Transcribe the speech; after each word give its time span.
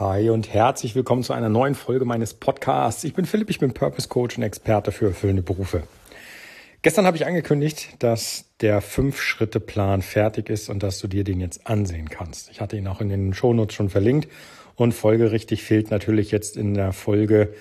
Hi 0.00 0.28
und 0.28 0.52
herzlich 0.52 0.96
willkommen 0.96 1.22
zu 1.22 1.34
einer 1.34 1.48
neuen 1.48 1.76
Folge 1.76 2.04
meines 2.04 2.34
Podcasts. 2.34 3.04
Ich 3.04 3.14
bin 3.14 3.26
Philipp, 3.26 3.48
ich 3.48 3.60
bin 3.60 3.72
Purpose 3.72 4.08
Coach 4.08 4.36
und 4.36 4.42
Experte 4.42 4.90
für 4.90 5.06
erfüllende 5.06 5.42
Berufe. 5.42 5.84
Gestern 6.82 7.06
habe 7.06 7.16
ich 7.16 7.26
angekündigt, 7.26 7.94
dass 8.00 8.46
der 8.60 8.80
Fünf-Schritte-Plan 8.80 10.02
fertig 10.02 10.50
ist 10.50 10.68
und 10.68 10.82
dass 10.82 10.98
du 10.98 11.06
dir 11.06 11.22
den 11.22 11.38
jetzt 11.38 11.68
ansehen 11.68 12.08
kannst. 12.10 12.50
Ich 12.50 12.60
hatte 12.60 12.76
ihn 12.76 12.88
auch 12.88 13.00
in 13.00 13.08
den 13.08 13.34
Shownotes 13.34 13.76
schon 13.76 13.88
verlinkt 13.88 14.28
und 14.74 14.94
folgerichtig 14.94 15.62
fehlt 15.62 15.92
natürlich 15.92 16.32
jetzt 16.32 16.56
in 16.56 16.74
der 16.74 16.92
Folge 16.92 17.54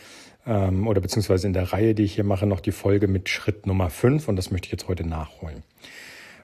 ähm, 0.47 0.87
oder 0.87 1.01
beziehungsweise 1.01 1.45
in 1.45 1.53
der 1.53 1.71
Reihe, 1.71 1.93
die 1.93 2.03
ich 2.03 2.15
hier 2.15 2.23
mache, 2.23 2.47
noch 2.47 2.61
die 2.61 2.71
Folge 2.71 3.07
mit 3.07 3.29
Schritt 3.29 3.67
Nummer 3.67 3.91
fünf 3.91 4.27
und 4.27 4.37
das 4.37 4.49
möchte 4.49 4.65
ich 4.65 4.71
jetzt 4.71 4.87
heute 4.87 5.07
nachholen. 5.07 5.61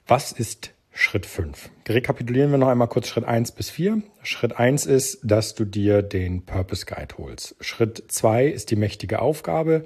Was 0.06 0.30
ist 0.30 0.70
Schritt 0.92 1.24
5. 1.24 1.70
Rekapitulieren 1.88 2.50
wir 2.50 2.58
noch 2.58 2.68
einmal 2.68 2.88
kurz 2.88 3.08
Schritt 3.08 3.24
1 3.24 3.52
bis 3.52 3.70
4. 3.70 4.02
Schritt 4.22 4.58
1 4.58 4.86
ist, 4.86 5.20
dass 5.22 5.54
du 5.54 5.64
dir 5.64 6.02
den 6.02 6.44
Purpose 6.44 6.84
Guide 6.84 7.16
holst. 7.16 7.54
Schritt 7.60 8.04
2 8.08 8.46
ist 8.46 8.70
die 8.70 8.76
mächtige 8.76 9.20
Aufgabe. 9.22 9.84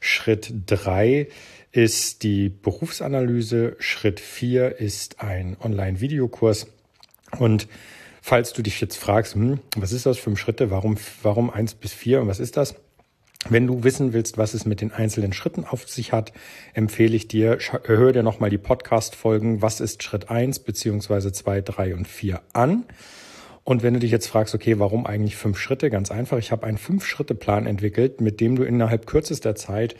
Schritt 0.00 0.52
3 0.66 1.28
ist 1.72 2.22
die 2.22 2.48
Berufsanalyse. 2.48 3.76
Schritt 3.78 4.20
4 4.20 4.78
ist 4.78 5.20
ein 5.20 5.56
Online-Videokurs. 5.60 6.68
Und 7.38 7.66
falls 8.22 8.52
du 8.52 8.62
dich 8.62 8.80
jetzt 8.80 8.96
fragst, 8.96 9.34
hm, 9.34 9.58
was 9.76 9.92
ist 9.92 10.06
das 10.06 10.18
für 10.18 10.34
Schritte? 10.36 10.70
Warum, 10.70 10.96
warum 11.22 11.50
1 11.50 11.74
bis 11.74 11.92
4 11.92 12.20
und 12.20 12.28
was 12.28 12.38
ist 12.38 12.56
das? 12.56 12.76
Wenn 13.50 13.66
du 13.66 13.84
wissen 13.84 14.14
willst, 14.14 14.38
was 14.38 14.54
es 14.54 14.64
mit 14.64 14.80
den 14.80 14.92
einzelnen 14.92 15.34
Schritten 15.34 15.64
auf 15.64 15.86
sich 15.86 16.12
hat, 16.12 16.32
empfehle 16.72 17.14
ich 17.14 17.28
dir, 17.28 17.58
hör 17.84 18.12
dir 18.12 18.22
nochmal 18.22 18.48
die 18.48 18.58
Podcast-Folgen, 18.58 19.60
was 19.60 19.80
ist 19.80 20.02
Schritt 20.02 20.30
eins 20.30 20.60
beziehungsweise 20.60 21.30
zwei, 21.30 21.60
drei 21.60 21.94
und 21.94 22.08
vier 22.08 22.40
an. 22.54 22.84
Und 23.62 23.82
wenn 23.82 23.94
du 23.94 24.00
dich 24.00 24.10
jetzt 24.10 24.28
fragst, 24.28 24.54
okay, 24.54 24.78
warum 24.78 25.06
eigentlich 25.06 25.36
fünf 25.36 25.58
Schritte? 25.58 25.90
Ganz 25.90 26.10
einfach, 26.10 26.38
ich 26.38 26.52
habe 26.52 26.66
einen 26.66 26.78
Fünf-Schritte-Plan 26.78 27.66
entwickelt, 27.66 28.20
mit 28.20 28.40
dem 28.40 28.56
du 28.56 28.62
innerhalb 28.62 29.06
kürzester 29.06 29.54
Zeit 29.54 29.94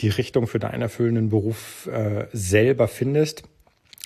die 0.00 0.08
Richtung 0.08 0.46
für 0.46 0.58
deinen 0.58 0.82
erfüllenden 0.82 1.30
Beruf 1.30 1.86
äh, 1.86 2.26
selber 2.32 2.86
findest. 2.88 3.44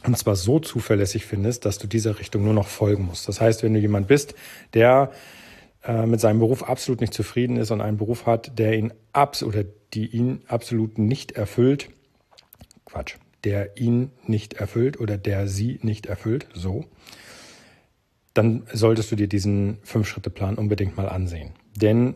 Und 0.05 0.18
zwar 0.18 0.36
so 0.36 0.58
zuverlässig 0.58 1.27
findest, 1.27 1.64
dass 1.64 1.78
du 1.78 1.86
dieser 1.86 2.18
Richtung 2.18 2.44
nur 2.44 2.55
noch 2.55 2.68
folgen 2.68 3.06
musst. 3.06 3.27
Das 3.28 3.40
heißt, 3.40 3.62
wenn 3.62 3.74
du 3.74 3.80
jemand 3.80 4.06
bist, 4.06 4.34
der 4.74 5.12
äh, 5.84 6.06
mit 6.06 6.20
seinem 6.20 6.38
Beruf 6.38 6.62
absolut 6.62 7.00
nicht 7.00 7.14
zufrieden 7.14 7.56
ist 7.56 7.70
und 7.70 7.80
einen 7.80 7.98
Beruf 7.98 8.27
hat, 8.27 8.58
der 8.58 8.78
ihn 8.78 8.92
abs 9.12 9.42
oder 9.42 9.64
die 9.92 10.06
ihn 10.06 10.42
absolut 10.48 10.98
nicht 10.98 11.32
erfüllt, 11.32 11.90
Quatsch, 12.84 13.16
der 13.44 13.77
ihn 13.77 14.10
nicht 14.27 14.55
erfüllt 14.55 14.98
oder 14.98 15.18
der 15.18 15.46
sie 15.46 15.78
nicht 15.82 16.06
erfüllt, 16.06 16.48
so, 16.55 16.86
dann 18.32 18.66
solltest 18.72 19.12
du 19.12 19.16
dir 19.16 19.28
diesen 19.28 19.78
Fünf-Schritte-Plan 19.82 20.56
unbedingt 20.56 20.96
mal 20.96 21.08
ansehen. 21.08 21.52
Denn 21.77 22.14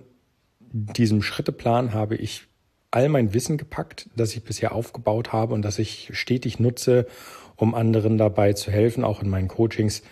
diesem 0.70 1.22
Schritteplan 1.22 1.94
habe 1.94 2.16
ich 2.16 2.46
all 2.91 3.08
mein 3.08 3.34
Wissen 3.34 3.58
gepackt, 3.58 4.08
das 4.16 4.34
ich 4.34 4.42
bisher 4.42 4.74
aufgebaut 4.74 5.33
habe 5.33 5.55
und 5.55 5.62
das 5.62 5.78
ich 5.78 6.11
stetig 6.14 6.58
nutze, 6.58 7.06
um 7.56 7.74
anderen 7.74 8.19
dabei 8.19 8.55
zu 8.55 8.70
helfen, 8.70 9.05
auch 9.05 9.22
in 9.22 9.28
meinen 9.28 9.48
Coachings, 9.48 10.02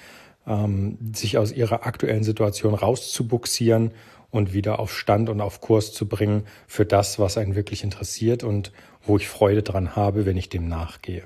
ähm, 0.46 0.98
sich 1.14 1.38
aus 1.38 1.52
ihrer 1.52 1.86
aktuellen 1.86 2.24
Situation 2.24 2.74
rauszubuxieren 2.74 3.92
und 4.30 4.52
wieder 4.52 4.78
auf 4.78 4.96
Stand 4.96 5.28
und 5.28 5.40
auf 5.40 5.60
Kurs 5.60 5.92
zu 5.92 6.06
bringen 6.08 6.44
für 6.66 6.84
das, 6.84 7.18
was 7.18 7.38
einen 7.38 7.54
wirklich 7.54 7.84
interessiert 7.84 8.44
und 8.44 8.72
wo 9.04 9.16
ich 9.16 9.28
Freude 9.28 9.62
dran 9.62 9.96
habe, 9.96 10.26
wenn 10.26 10.36
ich 10.36 10.48
dem 10.48 10.68
nachgehe. 10.68 11.22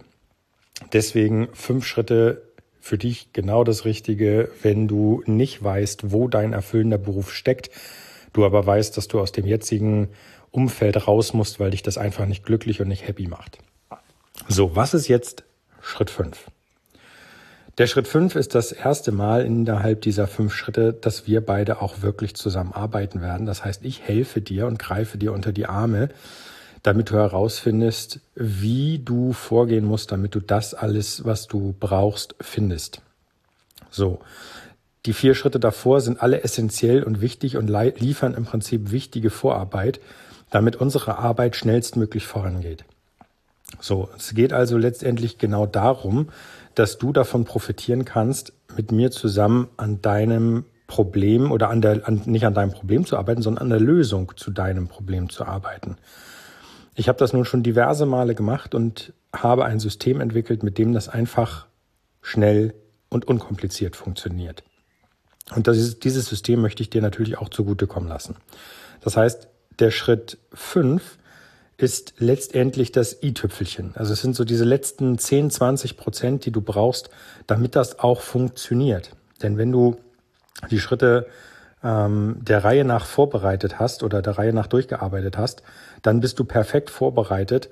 Deswegen 0.93 1.49
fünf 1.53 1.87
Schritte 1.87 2.43
für 2.81 2.99
dich 2.99 3.33
genau 3.33 3.65
das 3.65 3.85
Richtige, 3.85 4.51
wenn 4.63 4.89
du 4.89 5.23
nicht 5.27 5.63
weißt, 5.63 6.13
wo 6.13 6.29
dein 6.29 6.53
erfüllender 6.53 6.99
Beruf 6.99 7.33
steckt, 7.33 7.71
du 8.33 8.45
aber 8.45 8.67
weißt, 8.67 8.97
dass 8.97 9.09
du 9.09 9.21
aus 9.21 9.33
dem 9.33 9.47
jetzigen 9.47 10.09
Umfeld 10.51 11.07
raus 11.07 11.35
musst, 11.35 11.61
weil 11.61 11.71
dich 11.71 11.83
das 11.83 11.99
einfach 11.99 12.27
nicht 12.27 12.45
glücklich 12.45 12.81
und 12.81 12.89
nicht 12.89 13.07
happy 13.07 13.29
macht. 13.29 13.59
So, 14.49 14.75
was 14.75 14.95
ist 14.95 15.09
jetzt 15.09 15.45
Schritt 15.83 16.11
fünf? 16.11 16.51
Der 17.79 17.87
Schritt 17.87 18.09
fünf 18.09 18.35
ist 18.37 18.55
das 18.55 18.73
erste 18.73 19.13
Mal 19.13 19.45
innerhalb 19.45 20.03
dieser 20.03 20.27
fünf 20.27 20.55
Schritte, 20.55 20.93
dass 20.93 21.27
wir 21.27 21.41
beide 21.41 21.81
auch 21.81 22.03
wirklich 22.03 22.35
zusammenarbeiten 22.35 23.23
werden. 23.23 23.47
Das 23.47 23.65
heißt, 23.65 23.85
ich 23.85 24.03
helfe 24.03 24.41
dir 24.41 24.67
und 24.67 24.79
greife 24.79 25.19
dir 25.19 25.33
unter 25.33 25.53
die 25.53 25.67
Arme, 25.67 26.11
damit 26.83 27.11
du 27.11 27.15
herausfindest, 27.15 28.21
wie 28.35 28.99
du 28.99 29.33
vorgehen 29.33 29.85
musst, 29.85 30.13
damit 30.13 30.35
du 30.35 30.41
das 30.41 30.75
alles, 30.75 31.25
was 31.25 31.47
du 31.47 31.75
brauchst, 31.79 32.35
findest. 32.41 33.03
So. 33.91 34.21
Die 35.07 35.15
vier 35.15 35.35
Schritte 35.35 35.59
davor 35.59 36.03
sind 36.03 36.23
alle 36.23 36.45
essentiell 36.45 37.03
und 37.03 37.23
wichtig 37.23 37.57
und 37.57 37.69
liefern 37.69 38.35
im 38.35 38.45
Prinzip 38.45 38.91
wichtige 38.91 39.31
Vorarbeit, 39.31 39.99
damit 40.51 40.77
unsere 40.77 41.17
Arbeit 41.17 41.57
schnellstmöglich 41.57 42.27
vorangeht. 42.27 42.85
So, 43.79 44.09
es 44.17 44.35
geht 44.35 44.53
also 44.53 44.77
letztendlich 44.77 45.39
genau 45.39 45.67
darum, 45.67 46.29
dass 46.75 46.99
du 46.99 47.13
davon 47.13 47.45
profitieren 47.45 48.05
kannst, 48.05 48.53
mit 48.77 48.93
mir 48.93 49.11
zusammen 49.11 49.69
an 49.77 50.03
deinem 50.03 50.65
Problem 50.87 51.53
oder 51.53 51.71
an 51.71 51.81
der, 51.81 52.07
an, 52.09 52.23
nicht 52.27 52.45
an 52.45 52.55
deinem 52.55 52.73
Problem 52.73 53.07
zu 53.07 53.17
arbeiten, 53.17 53.43
sondern 53.43 53.63
an 53.63 53.71
der 53.71 53.81
Lösung 53.81 54.33
zu 54.37 54.51
deinem 54.51 54.89
Problem 54.89 55.31
zu 55.31 55.45
arbeiten. 55.45 55.97
Ich 56.95 57.09
habe 57.09 57.19
das 57.19 57.33
nun 57.33 57.45
schon 57.45 57.63
diverse 57.63 58.07
Male 58.07 58.35
gemacht 58.35 58.75
und 58.75 59.13
habe 59.33 59.65
ein 59.65 59.79
System 59.79 60.21
entwickelt, 60.21 60.63
mit 60.63 60.79
dem 60.79 60.93
das 60.93 61.09
einfach 61.09 61.67
schnell 62.23 62.75
und 63.09 63.27
unkompliziert 63.27 63.97
funktioniert. 63.97 64.65
Und 65.55 65.67
ist, 65.69 66.05
dieses 66.05 66.27
System 66.27 66.61
möchte 66.61 66.83
ich 66.83 66.91
dir 66.91 67.03
natürlich 67.03 67.39
auch 67.39 67.49
zugutekommen 67.49 68.09
lassen. 68.09 68.37
Das 69.01 69.17
heißt, 69.17 69.49
der 69.79 69.91
Schritt 69.91 70.39
fünf 70.53 71.19
ist 71.83 72.15
letztendlich 72.19 72.93
das 72.93 73.23
i-Tüpfelchen. 73.23 73.93
Also 73.95 74.13
es 74.13 74.21
sind 74.21 74.37
so 74.37 74.45
diese 74.45 74.65
letzten 74.65 75.19
10, 75.19 75.51
20 75.51 75.97
Prozent, 75.97 76.47
die 76.47 76.53
du 76.53 76.61
brauchst, 76.61 77.11
damit 77.47 77.77
das 77.77 77.99
auch 77.99 78.21
funktioniert. 78.21 79.11
Denn 79.43 79.59
wenn 79.59 79.73
du 79.73 79.97
die 80.71 80.81
Schritte 80.81 81.27
ähm, 81.83 82.37
der 82.41 82.65
Reihe 82.65 82.85
nach 82.85 83.07
vorbereitet 83.07 83.79
hast 83.79 84.03
oder 84.03 84.23
der 84.23 84.39
Reihe 84.39 84.53
nach 84.53 84.67
durchgearbeitet 84.67 85.39
hast, 85.39 85.63
dann 86.03 86.21
bist 86.21 86.39
du 86.39 86.45
perfekt 86.45 86.91
vorbereitet, 86.91 87.71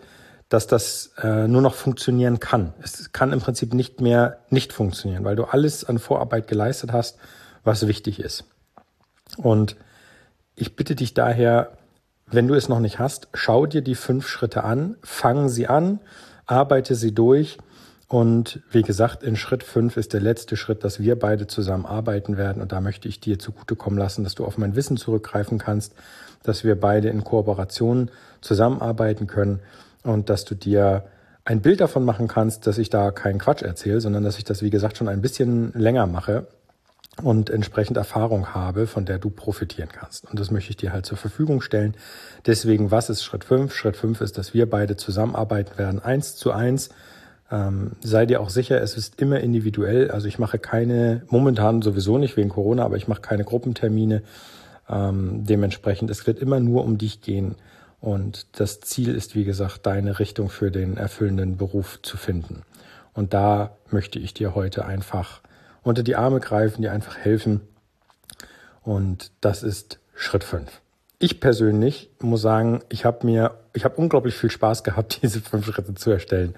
dass 0.49 0.67
das 0.67 1.13
äh, 1.23 1.47
nur 1.47 1.61
noch 1.61 1.75
funktionieren 1.75 2.41
kann. 2.41 2.73
Es 2.83 3.13
kann 3.13 3.33
im 3.33 3.41
Prinzip 3.41 3.75
nicht 3.75 4.01
mehr 4.01 4.39
nicht 4.49 4.73
funktionieren, 4.73 5.25
weil 5.25 5.37
du 5.37 5.45
alles 5.45 5.85
an 5.85 5.99
Vorarbeit 5.99 6.49
geleistet 6.49 6.93
hast, 6.93 7.19
was 7.65 7.87
wichtig 7.87 8.21
ist. 8.21 8.45
Und 9.37 9.77
ich 10.57 10.75
bitte 10.75 10.95
dich 10.95 11.13
daher, 11.15 11.78
wenn 12.31 12.49
du 12.49 12.55
es 12.55 12.69
noch 12.69 12.81
nicht 12.81 12.99
hast, 12.99 13.29
schau 13.33 13.67
dir 13.67 13.83
die 13.83 13.95
fünf 13.95 14.29
Schritte 14.29 14.65
an, 14.65 14.97
fang 15.03 15.49
sie 15.49 15.67
an, 15.67 16.01
arbeite 16.47 16.95
sie 16.95 17.15
durch. 17.15 17.59
Und 18.07 18.61
wie 18.71 18.83
gesagt, 18.83 19.23
in 19.23 19.37
Schritt 19.37 19.63
fünf 19.63 19.97
ist 19.97 20.13
der 20.13 20.21
letzte 20.21 20.57
Schritt, 20.57 20.83
dass 20.83 20.99
wir 21.01 21.19
beide 21.19 21.47
zusammen 21.47 21.85
arbeiten 21.85 22.37
werden. 22.37 22.63
Und 22.63 22.73
da 22.73 22.81
möchte 22.81 23.09
ich 23.09 23.21
dir 23.21 23.39
zugutekommen 23.39 23.99
lassen, 23.99 24.25
dass 24.25 24.35
du 24.35 24.45
auf 24.45 24.59
mein 24.59 24.77
Wissen 24.77 24.97
zurückgreifen 24.97 25.59
kannst, 25.59 25.95
dass 26.43 26.65
wir 26.65 26.79
beide 26.79 27.09
in 27.09 27.25
Kooperation 27.25 28.11
zusammenarbeiten 28.41 29.27
können 29.27 29.61
und 30.03 30.31
dass 30.31 30.45
du 30.45 30.55
dir 30.55 31.05
ein 31.45 31.61
Bild 31.61 31.81
davon 31.81 32.05
machen 32.05 32.29
kannst, 32.29 32.67
dass 32.67 32.79
ich 32.79 32.91
da 32.91 33.11
keinen 33.11 33.39
Quatsch 33.39 33.63
erzähle, 33.63 34.01
sondern 34.01 34.23
dass 34.23 34.39
ich 34.39 34.45
das, 34.45 34.63
wie 34.63 34.71
gesagt, 34.71 34.97
schon 34.97 35.09
ein 35.09 35.23
bisschen 35.23 35.73
länger 35.75 36.07
mache 36.07 36.47
und 37.23 37.51
entsprechend 37.51 37.97
Erfahrung 37.97 38.55
habe, 38.55 38.87
von 38.87 39.05
der 39.05 39.19
du 39.19 39.31
profitieren 39.31 39.91
kannst. 39.93 40.31
Und 40.31 40.39
das 40.39 40.51
möchte 40.51 40.71
ich 40.71 40.77
dir 40.77 40.93
halt 40.93 41.07
zur 41.07 41.19
Verfügung 41.19 41.61
stellen. 41.61 41.95
Deswegen, 42.47 42.91
was 42.91 43.11
ist 43.11 43.25
Schritt 43.25 43.45
fünf? 43.45 43.75
Schritt 43.75 43.97
fünf 43.97 44.21
ist, 44.21 44.39
dass 44.39 44.55
wir 44.55 44.69
beide 44.69 44.97
zusammenarbeiten 44.97 45.79
werden, 45.79 46.01
eins 46.01 46.37
zu 46.37 46.53
eins. 46.53 46.91
Ähm, 47.51 47.93
sei 48.01 48.27
dir 48.27 48.41
auch 48.41 48.51
sicher, 48.51 48.81
es 48.81 48.97
ist 48.97 49.21
immer 49.21 49.41
individuell. 49.41 50.11
Also 50.11 50.29
ich 50.29 50.39
mache 50.39 50.59
keine, 50.59 51.23
momentan 51.29 51.83
sowieso 51.83 52.19
nicht 52.19 52.37
wegen 52.37 52.51
Corona, 52.51 52.85
aber 52.85 52.97
ich 52.97 53.09
mache 53.09 53.23
keine 53.23 53.45
Gruppentermine. 53.45 54.23
Ähm, 54.89 55.45
dementsprechend, 55.45 56.11
es 56.11 56.27
wird 56.27 56.39
immer 56.39 56.61
nur 56.61 56.85
um 56.85 56.99
dich 56.99 57.21
gehen. 57.21 57.57
Und 58.01 58.47
das 58.61 58.81
Ziel 58.81 59.15
ist, 59.15 59.35
wie 59.35 59.45
gesagt, 59.45 59.87
deine 59.87 60.19
Richtung 60.21 60.51
für 60.51 60.71
den 60.71 60.97
erfüllenden 60.97 61.57
Beruf 61.57 62.01
zu 62.03 62.17
finden. 62.17 62.63
Und 63.13 63.35
da 63.35 63.77
möchte 63.91 64.21
ich 64.21 64.35
dir 64.35 64.55
heute 64.55 64.85
einfach 64.85 65.41
unter 65.89 66.03
die 66.03 66.17
Arme 66.17 66.41
greifen, 66.41 66.83
die 66.83 66.89
einfach 66.89 67.17
helfen. 67.17 67.61
Und 68.83 69.33
das 69.41 69.63
ist 69.63 69.99
Schritt 70.15 70.45
fünf. 70.45 70.81
Ich 71.19 71.41
persönlich 71.41 72.11
muss 72.21 72.43
sagen, 72.43 72.81
ich 72.89 73.05
habe 73.05 73.27
mir, 73.27 73.57
ich 73.73 73.85
habe 73.85 73.97
unglaublich 73.97 74.35
viel 74.35 74.51
Spaß 74.51 74.85
gehabt, 74.85 75.19
diese 75.23 75.41
fünf 75.41 75.67
Schritte 75.67 75.95
zu 75.95 76.11
erstellen. 76.11 76.55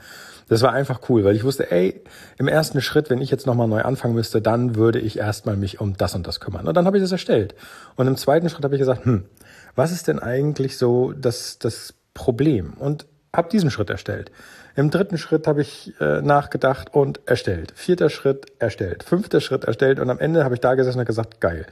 Das 0.48 0.62
war 0.62 0.72
einfach 0.72 1.08
cool, 1.08 1.22
weil 1.22 1.36
ich 1.36 1.44
wusste, 1.44 1.70
ey, 1.70 2.02
im 2.36 2.48
ersten 2.48 2.80
Schritt, 2.80 3.08
wenn 3.08 3.20
ich 3.20 3.30
jetzt 3.30 3.46
nochmal 3.46 3.68
neu 3.68 3.82
anfangen 3.82 4.14
müsste, 4.14 4.42
dann 4.42 4.74
würde 4.74 4.98
ich 4.98 5.16
erstmal 5.16 5.56
mich 5.56 5.80
um 5.80 5.96
das 5.96 6.16
und 6.16 6.26
das 6.26 6.40
kümmern. 6.40 6.66
Und 6.66 6.76
dann 6.76 6.86
habe 6.86 6.96
ich 6.96 7.02
das 7.02 7.12
erstellt. 7.12 7.54
Und 7.94 8.08
im 8.08 8.16
zweiten 8.16 8.48
Schritt 8.48 8.64
habe 8.64 8.74
ich 8.74 8.80
gesagt, 8.80 9.04
hm, 9.04 9.26
was 9.76 9.92
ist 9.92 10.08
denn 10.08 10.18
eigentlich 10.18 10.76
so 10.76 11.12
das, 11.12 11.60
das 11.60 11.94
Problem? 12.14 12.72
Und 12.72 13.06
habe 13.34 13.48
diesen 13.48 13.70
Schritt 13.70 13.90
erstellt. 13.90 14.30
Im 14.76 14.90
dritten 14.90 15.18
Schritt 15.18 15.46
habe 15.46 15.62
ich 15.62 15.94
äh, 16.00 16.20
nachgedacht 16.20 16.94
und 16.94 17.20
erstellt. 17.26 17.72
Vierter 17.76 18.10
Schritt 18.10 18.46
erstellt. 18.58 19.02
Fünfter 19.02 19.40
Schritt 19.40 19.64
erstellt 19.64 20.00
und 20.00 20.10
am 20.10 20.18
Ende 20.18 20.44
habe 20.44 20.54
ich 20.54 20.60
da 20.60 20.74
gesessen 20.74 20.98
und 21.00 21.04
gesagt, 21.04 21.40
geil. 21.40 21.66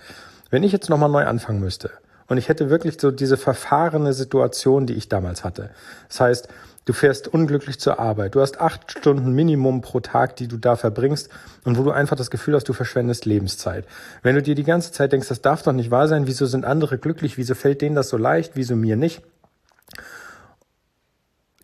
Wenn 0.51 0.63
ich 0.63 0.73
jetzt 0.73 0.89
nochmal 0.89 1.11
neu 1.11 1.25
anfangen 1.25 1.61
müsste 1.61 1.91
und 2.27 2.39
ich 2.39 2.49
hätte 2.49 2.71
wirklich 2.71 3.01
so 3.01 3.11
diese 3.11 3.37
verfahrene 3.37 4.13
Situation, 4.13 4.87
die 4.87 4.95
ich 4.95 5.09
damals 5.09 5.45
hatte. 5.45 5.71
Das 6.09 6.21
heißt, 6.21 6.49
du 6.85 6.93
fährst 6.93 7.29
unglücklich 7.29 7.81
zur 7.81 7.99
Arbeit, 7.99 8.35
du 8.35 8.41
hast 8.41 8.61
acht 8.61 8.91
Stunden 8.91 9.33
Minimum 9.33 9.83
pro 9.83 10.01
Tag, 10.01 10.37
die 10.37 10.49
du 10.49 10.57
da 10.57 10.77
verbringst 10.77 11.29
und 11.65 11.77
wo 11.77 11.83
du 11.83 11.91
einfach 11.91 12.17
das 12.17 12.31
Gefühl 12.31 12.55
hast, 12.55 12.69
du 12.69 12.73
verschwendest 12.73 13.27
Lebenszeit. 13.27 13.85
Wenn 14.23 14.37
du 14.37 14.43
dir 14.43 14.55
die 14.55 14.65
ganze 14.65 14.93
Zeit 14.93 15.13
denkst, 15.13 15.29
das 15.29 15.43
darf 15.43 15.63
doch 15.63 15.73
nicht 15.73 15.91
wahr 15.91 16.09
sein, 16.09 16.27
wieso 16.27 16.47
sind 16.47 16.65
andere 16.65 16.99
glücklich, 16.99 17.37
wieso 17.37 17.55
fällt 17.55 17.83
denen 17.83 17.95
das 17.95 18.09
so 18.09 18.17
leicht, 18.17 18.53
wieso 18.55 18.77
mir 18.77 18.97
nicht, 18.97 19.23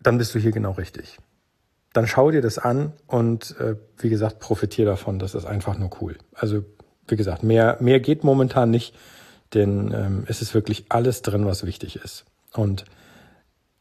dann 0.05 0.17
bist 0.17 0.35
du 0.35 0.39
hier 0.39 0.51
genau 0.51 0.71
richtig. 0.71 1.17
Dann 1.93 2.07
schau 2.07 2.29
dir 2.29 2.41
das 2.41 2.57
an 2.57 2.93
und 3.07 3.57
äh, 3.59 3.75
wie 3.97 4.09
gesagt, 4.09 4.39
profitier 4.39 4.85
davon. 4.85 5.17
Das 5.17 5.33
ist 5.33 5.45
einfach 5.45 5.77
nur 5.77 5.89
cool. 6.01 6.17
Also 6.33 6.63
wie 7.07 7.15
gesagt, 7.15 7.43
mehr, 7.43 7.77
mehr 7.79 7.99
geht 7.99 8.23
momentan 8.23 8.69
nicht, 8.69 8.95
denn 9.53 9.93
ähm, 9.93 10.23
es 10.27 10.41
ist 10.41 10.53
wirklich 10.53 10.85
alles 10.89 11.21
drin, 11.21 11.45
was 11.45 11.65
wichtig 11.65 11.95
ist. 11.97 12.25
Und 12.53 12.85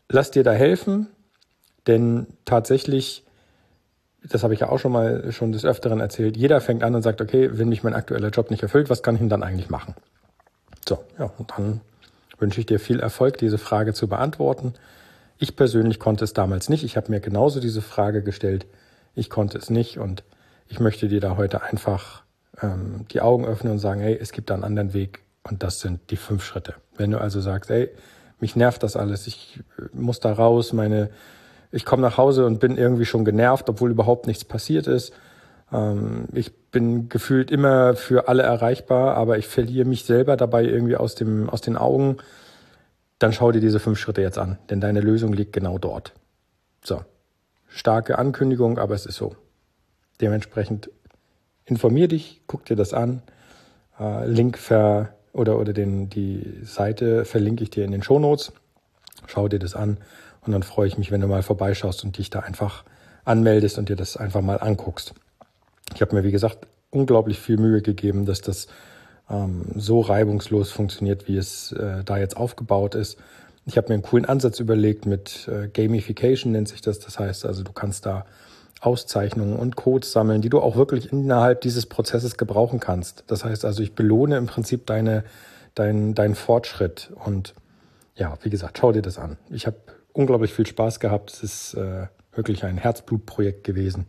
lass 0.08 0.30
dir 0.30 0.44
da 0.44 0.52
helfen, 0.52 1.08
denn 1.86 2.26
tatsächlich, 2.44 3.24
das 4.22 4.42
habe 4.42 4.54
ich 4.54 4.60
ja 4.60 4.68
auch 4.68 4.78
schon 4.78 4.92
mal 4.92 5.32
schon 5.32 5.52
des 5.52 5.64
Öfteren 5.64 6.00
erzählt, 6.00 6.36
jeder 6.36 6.60
fängt 6.60 6.82
an 6.82 6.94
und 6.94 7.02
sagt, 7.02 7.20
okay, 7.20 7.50
wenn 7.52 7.68
mich 7.68 7.82
mein 7.82 7.94
aktueller 7.94 8.30
Job 8.30 8.50
nicht 8.50 8.62
erfüllt, 8.62 8.90
was 8.90 9.02
kann 9.02 9.16
ich 9.16 9.20
denn 9.20 9.28
dann 9.28 9.42
eigentlich 9.42 9.70
machen? 9.70 9.94
So, 10.88 11.04
ja, 11.18 11.30
und 11.38 11.50
dann 11.50 11.80
wünsche 12.38 12.60
ich 12.60 12.66
dir 12.66 12.78
viel 12.78 13.00
Erfolg, 13.00 13.38
diese 13.38 13.58
Frage 13.58 13.94
zu 13.94 14.08
beantworten. 14.08 14.74
Ich 15.44 15.56
persönlich 15.56 16.00
konnte 16.00 16.24
es 16.24 16.32
damals 16.32 16.70
nicht. 16.70 16.84
Ich 16.84 16.96
habe 16.96 17.10
mir 17.10 17.20
genauso 17.20 17.60
diese 17.60 17.82
Frage 17.82 18.22
gestellt. 18.22 18.64
Ich 19.14 19.28
konnte 19.28 19.58
es 19.58 19.68
nicht 19.68 19.98
und 19.98 20.24
ich 20.68 20.80
möchte 20.80 21.06
dir 21.06 21.20
da 21.20 21.36
heute 21.36 21.62
einfach 21.62 22.22
ähm, 22.62 23.04
die 23.10 23.20
Augen 23.20 23.44
öffnen 23.44 23.74
und 23.74 23.78
sagen, 23.78 24.00
hey, 24.00 24.18
es 24.18 24.32
gibt 24.32 24.50
einen 24.50 24.64
anderen 24.64 24.94
Weg 24.94 25.20
und 25.42 25.62
das 25.62 25.80
sind 25.80 26.00
die 26.10 26.16
fünf 26.16 26.42
Schritte. 26.42 26.76
Wenn 26.96 27.10
du 27.10 27.20
also 27.20 27.42
sagst, 27.42 27.68
hey, 27.68 27.90
mich 28.40 28.56
nervt 28.56 28.82
das 28.82 28.96
alles, 28.96 29.26
ich 29.26 29.60
äh, 29.78 29.82
muss 29.92 30.18
da 30.18 30.32
raus, 30.32 30.72
meine, 30.72 31.10
ich 31.70 31.84
komme 31.84 32.00
nach 32.00 32.16
Hause 32.16 32.46
und 32.46 32.58
bin 32.58 32.78
irgendwie 32.78 33.04
schon 33.04 33.26
genervt, 33.26 33.68
obwohl 33.68 33.90
überhaupt 33.90 34.26
nichts 34.26 34.46
passiert 34.46 34.86
ist. 34.86 35.12
Ähm, 35.70 36.24
ich 36.32 36.56
bin 36.70 37.10
gefühlt 37.10 37.50
immer 37.50 37.96
für 37.96 38.28
alle 38.28 38.44
erreichbar, 38.44 39.14
aber 39.18 39.36
ich 39.36 39.46
verliere 39.46 39.86
mich 39.86 40.06
selber 40.06 40.38
dabei 40.38 40.64
irgendwie 40.64 40.96
aus, 40.96 41.14
dem, 41.14 41.50
aus 41.50 41.60
den 41.60 41.76
Augen. 41.76 42.16
Dann 43.24 43.32
schau 43.32 43.52
dir 43.52 43.60
diese 43.62 43.80
fünf 43.80 43.98
Schritte 43.98 44.20
jetzt 44.20 44.36
an, 44.36 44.58
denn 44.68 44.82
deine 44.82 45.00
Lösung 45.00 45.32
liegt 45.32 45.54
genau 45.54 45.78
dort. 45.78 46.12
So. 46.82 47.00
Starke 47.68 48.18
Ankündigung, 48.18 48.76
aber 48.78 48.94
es 48.94 49.06
ist 49.06 49.16
so. 49.16 49.34
Dementsprechend 50.20 50.90
informier 51.64 52.06
dich, 52.06 52.42
guck 52.46 52.66
dir 52.66 52.76
das 52.76 52.92
an. 52.92 53.22
Äh, 53.98 54.26
Link 54.26 54.58
ver 54.58 55.14
oder, 55.32 55.58
oder 55.58 55.72
den, 55.72 56.10
die 56.10 56.60
Seite 56.64 57.24
verlinke 57.24 57.62
ich 57.62 57.70
dir 57.70 57.86
in 57.86 57.92
den 57.92 58.02
Shownotes. 58.02 58.52
Schau 59.26 59.48
dir 59.48 59.58
das 59.58 59.74
an 59.74 59.96
und 60.42 60.52
dann 60.52 60.62
freue 60.62 60.88
ich 60.88 60.98
mich, 60.98 61.10
wenn 61.10 61.22
du 61.22 61.26
mal 61.26 61.42
vorbeischaust 61.42 62.04
und 62.04 62.18
dich 62.18 62.28
da 62.28 62.40
einfach 62.40 62.84
anmeldest 63.24 63.78
und 63.78 63.88
dir 63.88 63.96
das 63.96 64.18
einfach 64.18 64.42
mal 64.42 64.60
anguckst. 64.60 65.14
Ich 65.94 66.02
habe 66.02 66.14
mir, 66.14 66.24
wie 66.24 66.30
gesagt, 66.30 66.66
unglaublich 66.90 67.40
viel 67.40 67.56
Mühe 67.56 67.80
gegeben, 67.80 68.26
dass 68.26 68.42
das 68.42 68.66
ähm, 69.30 69.64
so 69.74 70.00
reibungslos 70.00 70.70
funktioniert, 70.70 71.28
wie 71.28 71.36
es 71.36 71.72
äh, 71.72 72.04
da 72.04 72.18
jetzt 72.18 72.36
aufgebaut 72.36 72.94
ist. 72.94 73.18
Ich 73.66 73.76
habe 73.76 73.88
mir 73.88 73.94
einen 73.94 74.02
coolen 74.02 74.26
Ansatz 74.26 74.60
überlegt 74.60 75.06
mit 75.06 75.48
äh, 75.48 75.68
Gamification 75.68 76.52
nennt 76.52 76.68
sich 76.68 76.82
das. 76.82 76.98
Das 76.98 77.18
heißt 77.18 77.46
also, 77.46 77.62
du 77.62 77.72
kannst 77.72 78.04
da 78.06 78.26
Auszeichnungen 78.80 79.56
und 79.56 79.76
Codes 79.76 80.12
sammeln, 80.12 80.42
die 80.42 80.50
du 80.50 80.60
auch 80.60 80.76
wirklich 80.76 81.10
innerhalb 81.10 81.62
dieses 81.62 81.86
Prozesses 81.86 82.36
gebrauchen 82.36 82.80
kannst. 82.80 83.24
Das 83.28 83.44
heißt 83.44 83.64
also, 83.64 83.82
ich 83.82 83.94
belohne 83.94 84.36
im 84.36 84.46
Prinzip 84.46 84.86
deine, 84.86 85.24
dein, 85.74 86.14
deinen 86.14 86.34
Fortschritt. 86.34 87.10
Und 87.24 87.54
ja, 88.14 88.36
wie 88.42 88.50
gesagt, 88.50 88.78
schau 88.78 88.92
dir 88.92 89.00
das 89.00 89.18
an. 89.18 89.38
Ich 89.48 89.66
habe 89.66 89.76
unglaublich 90.12 90.52
viel 90.52 90.66
Spaß 90.66 91.00
gehabt. 91.00 91.32
Es 91.32 91.42
ist 91.42 91.74
äh, 91.74 92.08
wirklich 92.34 92.64
ein 92.64 92.76
Herzblutprojekt 92.76 93.64
gewesen. 93.64 94.06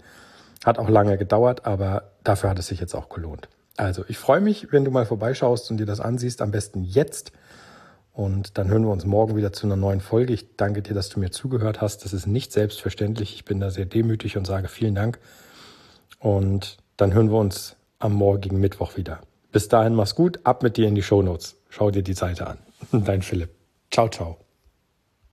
Hat 0.65 0.77
auch 0.77 0.89
lange 0.89 1.17
gedauert, 1.17 1.65
aber 1.65 2.11
dafür 2.23 2.49
hat 2.49 2.59
es 2.59 2.67
sich 2.67 2.81
jetzt 2.81 2.95
auch 2.95 3.07
gelohnt. 3.07 3.47
Also, 3.77 4.05
ich 4.07 4.17
freue 4.17 4.41
mich, 4.41 4.71
wenn 4.71 4.85
du 4.85 4.91
mal 4.91 5.05
vorbeischaust 5.05 5.69
und 5.71 5.77
dir 5.77 5.85
das 5.85 5.99
ansiehst, 5.99 6.41
am 6.41 6.51
besten 6.51 6.83
jetzt. 6.83 7.31
Und 8.13 8.57
dann 8.57 8.69
hören 8.69 8.83
wir 8.83 8.91
uns 8.91 9.05
morgen 9.05 9.35
wieder 9.35 9.51
zu 9.51 9.67
einer 9.67 9.75
neuen 9.75 9.99
Folge. 9.99 10.33
Ich 10.33 10.55
danke 10.55 10.81
dir, 10.81 10.93
dass 10.93 11.09
du 11.09 11.19
mir 11.19 11.31
zugehört 11.31 11.81
hast. 11.81 12.05
Das 12.05 12.13
ist 12.13 12.27
nicht 12.27 12.53
selbstverständlich. 12.53 13.35
Ich 13.35 13.43
bin 13.43 13.59
da 13.59 13.69
sehr 13.69 13.85
demütig 13.85 14.37
und 14.37 14.47
sage 14.47 14.69
vielen 14.69 14.95
Dank. 14.95 15.19
Und 16.19 16.77
dann 16.95 17.13
hören 17.13 17.29
wir 17.29 17.37
uns 17.37 17.75
am 17.99 18.13
morgigen 18.13 18.59
Mittwoch 18.59 18.95
wieder. 18.95 19.19
Bis 19.51 19.67
dahin 19.67 19.95
mach's 19.95 20.15
gut. 20.15 20.39
Ab 20.45 20.63
mit 20.63 20.77
dir 20.77 20.87
in 20.87 20.95
die 20.95 21.03
Shownotes. 21.03 21.57
Schau 21.69 21.91
dir 21.91 22.03
die 22.03 22.13
Seite 22.13 22.47
an. 22.47 22.57
Dein 23.05 23.21
Philipp. 23.21 23.49
Ciao, 23.91 24.07
ciao. 24.07 24.44